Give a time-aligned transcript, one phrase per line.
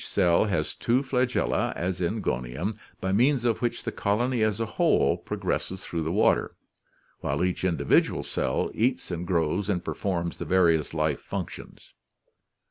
[0.01, 4.59] ])"^^£*<* ceii has two Aagella, as in Gonium, by means of which the colony as
[4.59, 6.55] a whole progresses through the water,
[7.19, 11.93] while each individual cell eats and grows and performs the various life functions.